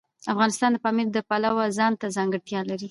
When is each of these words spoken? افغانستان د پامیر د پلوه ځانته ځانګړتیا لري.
افغانستان 0.33 0.69
د 0.73 0.77
پامیر 0.85 1.07
د 1.13 1.17
پلوه 1.29 1.63
ځانته 1.77 2.05
ځانګړتیا 2.15 2.59
لري. 2.69 2.79